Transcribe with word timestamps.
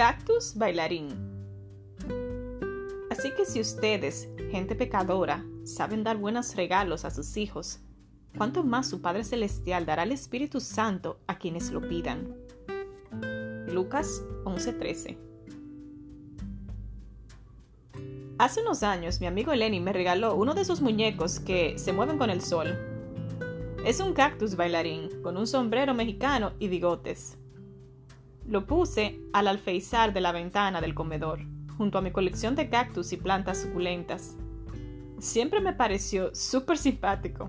cactus 0.00 0.54
bailarín. 0.56 1.10
Así 3.10 3.34
que 3.36 3.44
si 3.44 3.60
ustedes, 3.60 4.30
gente 4.50 4.74
pecadora, 4.74 5.44
saben 5.64 6.04
dar 6.04 6.16
buenos 6.16 6.56
regalos 6.56 7.04
a 7.04 7.10
sus 7.10 7.36
hijos, 7.36 7.80
¿cuánto 8.34 8.64
más 8.64 8.88
su 8.88 9.02
Padre 9.02 9.24
Celestial 9.24 9.84
dará 9.84 10.04
el 10.04 10.12
Espíritu 10.12 10.58
Santo 10.58 11.20
a 11.26 11.36
quienes 11.36 11.70
lo 11.70 11.86
pidan? 11.86 12.34
Lucas 13.70 14.22
11:13 14.46 15.18
Hace 18.38 18.62
unos 18.62 18.82
años 18.82 19.20
mi 19.20 19.26
amigo 19.26 19.54
Lenny 19.54 19.80
me 19.80 19.92
regaló 19.92 20.34
uno 20.34 20.54
de 20.54 20.62
esos 20.62 20.80
muñecos 20.80 21.40
que 21.40 21.78
se 21.78 21.92
mueven 21.92 22.16
con 22.16 22.30
el 22.30 22.40
sol. 22.40 22.68
Es 23.84 24.00
un 24.00 24.14
cactus 24.14 24.56
bailarín 24.56 25.20
con 25.22 25.36
un 25.36 25.46
sombrero 25.46 25.92
mexicano 25.92 26.52
y 26.58 26.68
bigotes. 26.68 27.36
Lo 28.50 28.66
puse 28.66 29.20
al 29.32 29.46
alfeizar 29.46 30.12
de 30.12 30.20
la 30.20 30.32
ventana 30.32 30.80
del 30.80 30.92
comedor, 30.92 31.38
junto 31.78 31.98
a 31.98 32.02
mi 32.02 32.10
colección 32.10 32.56
de 32.56 32.68
cactus 32.68 33.12
y 33.12 33.16
plantas 33.16 33.62
suculentas. 33.62 34.36
Siempre 35.20 35.60
me 35.60 35.72
pareció 35.72 36.34
súper 36.34 36.76
simpático. 36.76 37.48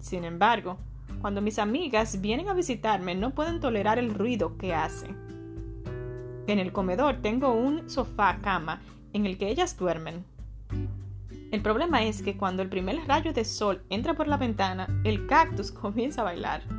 Sin 0.00 0.24
embargo, 0.24 0.78
cuando 1.20 1.42
mis 1.42 1.58
amigas 1.58 2.22
vienen 2.22 2.48
a 2.48 2.54
visitarme 2.54 3.14
no 3.14 3.34
pueden 3.34 3.60
tolerar 3.60 3.98
el 3.98 4.14
ruido 4.14 4.56
que 4.56 4.72
hace. 4.72 5.08
En 6.46 6.58
el 6.58 6.72
comedor 6.72 7.20
tengo 7.20 7.52
un 7.52 7.90
sofá 7.90 8.38
cama 8.40 8.80
en 9.12 9.26
el 9.26 9.36
que 9.36 9.50
ellas 9.50 9.76
duermen. 9.76 10.24
El 11.52 11.60
problema 11.60 12.02
es 12.02 12.22
que 12.22 12.38
cuando 12.38 12.62
el 12.62 12.70
primer 12.70 12.96
rayo 13.06 13.34
de 13.34 13.44
sol 13.44 13.82
entra 13.90 14.14
por 14.14 14.26
la 14.26 14.38
ventana, 14.38 14.88
el 15.04 15.26
cactus 15.26 15.70
comienza 15.72 16.22
a 16.22 16.24
bailar. 16.24 16.77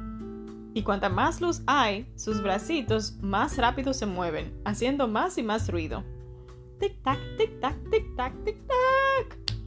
Y 0.80 0.83
cuanta 0.83 1.09
más 1.09 1.41
luz 1.41 1.61
hay, 1.67 2.09
sus 2.16 2.41
bracitos 2.41 3.17
más 3.19 3.58
rápido 3.58 3.94
se 3.94 4.05
mueven, 4.05 4.58
haciendo 4.63 5.09
más 5.09 5.38
y 5.38 5.44
más 5.44 5.69
ruido. 5.69 6.05
Tic-tac, 6.80 7.19
tic-tac, 7.38 7.75
tic-tac, 7.89 8.33
tic-tac. 8.45 9.57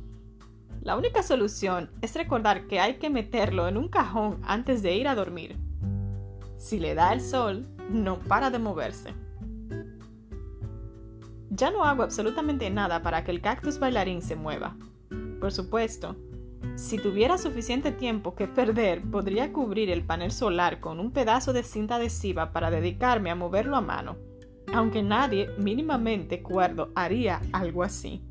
La 0.81 0.97
única 0.97 1.23
solución 1.23 1.91
es 2.01 2.15
recordar 2.15 2.67
que 2.67 2.81
hay 2.81 2.95
que 2.95 3.11
meterlo 3.11 3.69
en 3.69 3.77
un 3.77 3.89
cajón 3.89 4.41
antes 4.43 4.83
de 4.83 4.95
ir 4.95 5.07
a 5.07 5.15
dormir. 5.15 5.59
Si 6.57 6.81
le 6.81 6.95
da 6.95 7.13
el 7.13 7.21
sol, 7.21 7.69
no 7.91 8.19
para 8.21 8.49
de 8.49 8.59
moverse. 8.59 9.13
Ya 11.51 11.71
no 11.71 11.85
hago 11.85 12.05
absolutamente 12.05 12.71
nada 12.71 13.03
para 13.03 13.23
que 13.23 13.33
el 13.33 13.43
cactus 13.43 13.79
bailarín 13.79 14.23
se 14.23 14.35
mueva. 14.35 14.79
Por 15.41 15.53
supuesto, 15.53 16.17
si 16.77 16.99
tuviera 16.99 17.39
suficiente 17.39 17.93
tiempo 17.93 18.35
que 18.35 18.49
perder, 18.49 19.03
podría 19.03 19.53
cubrir 19.53 19.91
el 19.91 20.05
panel 20.05 20.33
solar 20.33 20.81
con 20.81 21.01
un 21.01 21.11
pedazo 21.13 21.53
de 21.53 21.63
cinta 21.63 21.97
adhesiva 21.97 22.53
para 22.53 22.71
dedicarme 22.71 23.31
a 23.31 23.35
moverlo 23.35 23.77
a 23.77 23.81
mano, 23.81 24.17
aunque 24.73 25.03
nadie 25.03 25.51
mínimamente 25.59 26.43
cuerdo 26.43 26.91
haría 26.95 27.41
algo 27.53 27.83
así. 27.83 28.23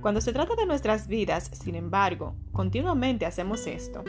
Cuando 0.00 0.20
se 0.20 0.32
trata 0.32 0.54
de 0.54 0.66
nuestras 0.66 1.06
vidas, 1.06 1.50
sin 1.52 1.74
embargo, 1.74 2.34
continuamente 2.52 3.26
hacemos 3.26 3.66
esto. 3.66 4.02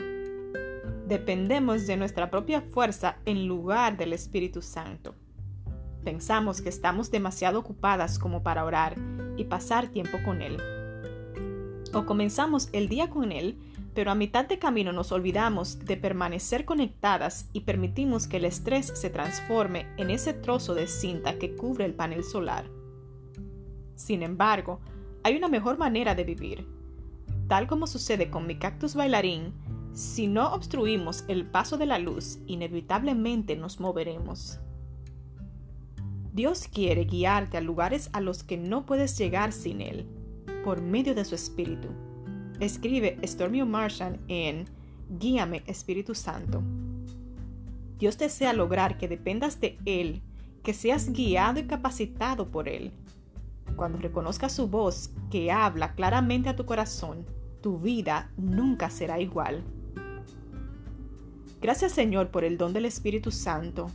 Dependemos 1.06 1.86
de 1.86 1.96
nuestra 1.96 2.30
propia 2.30 2.60
fuerza 2.60 3.16
en 3.24 3.46
lugar 3.46 3.96
del 3.96 4.12
Espíritu 4.12 4.60
Santo. 4.60 5.14
Pensamos 6.04 6.60
que 6.60 6.68
estamos 6.68 7.10
demasiado 7.10 7.58
ocupadas 7.58 8.18
como 8.18 8.42
para 8.42 8.64
orar 8.64 8.96
y 9.36 9.44
pasar 9.44 9.88
tiempo 9.88 10.18
con 10.24 10.42
Él. 10.42 10.58
O 11.92 12.06
comenzamos 12.06 12.68
el 12.72 12.88
día 12.88 13.10
con 13.10 13.32
Él, 13.32 13.58
pero 13.94 14.10
a 14.10 14.14
mitad 14.14 14.44
de 14.44 14.58
camino 14.58 14.92
nos 14.92 15.12
olvidamos 15.12 15.78
de 15.78 15.96
permanecer 15.96 16.64
conectadas 16.64 17.48
y 17.52 17.60
permitimos 17.60 18.26
que 18.26 18.36
el 18.36 18.44
estrés 18.44 18.92
se 18.94 19.10
transforme 19.10 19.86
en 19.96 20.10
ese 20.10 20.34
trozo 20.34 20.74
de 20.74 20.86
cinta 20.86 21.38
que 21.38 21.54
cubre 21.54 21.84
el 21.84 21.94
panel 21.94 22.22
solar. 22.22 22.68
Sin 23.94 24.22
embargo, 24.22 24.80
hay 25.22 25.36
una 25.36 25.48
mejor 25.48 25.78
manera 25.78 26.14
de 26.14 26.24
vivir. 26.24 26.68
Tal 27.48 27.66
como 27.66 27.86
sucede 27.86 28.30
con 28.30 28.46
mi 28.46 28.58
cactus 28.58 28.94
bailarín, 28.94 29.54
si 29.92 30.26
no 30.26 30.52
obstruimos 30.52 31.24
el 31.26 31.46
paso 31.46 31.78
de 31.78 31.86
la 31.86 31.98
luz, 31.98 32.38
inevitablemente 32.46 33.56
nos 33.56 33.80
moveremos. 33.80 34.60
Dios 36.34 36.68
quiere 36.68 37.04
guiarte 37.04 37.56
a 37.56 37.62
lugares 37.62 38.10
a 38.12 38.20
los 38.20 38.42
que 38.42 38.58
no 38.58 38.84
puedes 38.84 39.16
llegar 39.16 39.52
sin 39.52 39.80
Él, 39.80 40.06
por 40.66 40.82
medio 40.82 41.14
de 41.14 41.24
su 41.24 41.36
Espíritu. 41.36 41.86
Escribe 42.58 43.16
Stormy 43.22 43.62
Martian 43.62 44.18
en 44.26 44.64
Guíame 45.08 45.62
Espíritu 45.64 46.12
Santo. 46.12 46.60
Dios 48.00 48.18
desea 48.18 48.52
lograr 48.52 48.98
que 48.98 49.06
dependas 49.06 49.60
de 49.60 49.78
Él, 49.84 50.24
que 50.64 50.74
seas 50.74 51.12
guiado 51.12 51.60
y 51.60 51.68
capacitado 51.68 52.50
por 52.50 52.68
Él. 52.68 52.90
Cuando 53.76 53.98
reconozcas 53.98 54.56
su 54.56 54.66
voz 54.66 55.12
que 55.30 55.52
habla 55.52 55.94
claramente 55.94 56.48
a 56.48 56.56
tu 56.56 56.66
corazón, 56.66 57.24
tu 57.60 57.78
vida 57.78 58.32
nunca 58.36 58.90
será 58.90 59.20
igual. 59.20 59.62
Gracias 61.62 61.92
Señor 61.92 62.32
por 62.32 62.42
el 62.42 62.58
don 62.58 62.72
del 62.72 62.86
Espíritu 62.86 63.30
Santo 63.30 63.86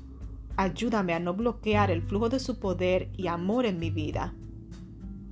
Ayúdame 0.55 1.13
a 1.13 1.19
no 1.19 1.33
bloquear 1.33 1.91
el 1.91 2.01
flujo 2.01 2.29
de 2.29 2.39
su 2.39 2.59
poder 2.59 3.09
y 3.17 3.27
amor 3.27 3.65
en 3.65 3.77
mi 3.77 3.89
vida. 3.89 4.33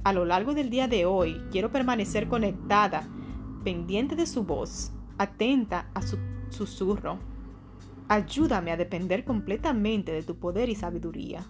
A 0.04 0.14
lo 0.14 0.24
largo 0.24 0.54
del 0.54 0.70
día 0.70 0.88
de 0.88 1.06
hoy 1.06 1.42
quiero 1.52 1.72
permanecer 1.72 2.30
conectada, 2.30 3.08
pendiente 3.64 4.16
de 4.16 4.26
su 4.26 4.44
voz, 4.44 4.94
atenta 5.18 5.90
a 5.94 6.02
su 6.02 6.18
susurro. 6.50 7.20
Ayúdame 8.08 8.72
a 8.72 8.78
depender 8.78 9.26
completamente 9.26 10.12
de 10.12 10.24
tu 10.24 10.40
poder 10.40 10.70
y 10.70 10.76
sabiduría. 10.76 11.46